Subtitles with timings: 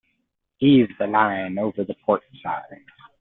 [0.57, 2.81] Heave the line over the port side.